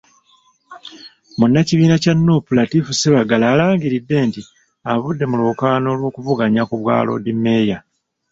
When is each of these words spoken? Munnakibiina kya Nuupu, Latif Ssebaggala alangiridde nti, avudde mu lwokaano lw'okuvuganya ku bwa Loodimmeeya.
Munnakibiina 1.37 1.95
kya 2.03 2.13
Nuupu, 2.15 2.49
Latif 2.57 2.85
Ssebaggala 2.93 3.45
alangiridde 3.53 4.17
nti, 4.27 4.41
avudde 4.91 5.23
mu 5.31 5.35
lwokaano 5.41 5.89
lw'okuvuganya 5.99 6.63
ku 6.69 6.75
bwa 6.81 6.95
Loodimmeeya. 7.05 7.77